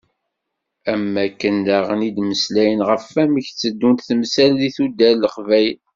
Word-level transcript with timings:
Am 0.91 1.03
wakken 1.15 1.57
daɣen 1.67 2.01
i 2.07 2.11
d-mmeslayen 2.15 2.81
ɣef 2.89 3.05
wamek 3.13 3.47
tteddunt 3.49 4.05
temsal 4.07 4.51
di 4.59 4.69
tuddar 4.75 5.15
n 5.17 5.21
Leqbayel. 5.23 5.79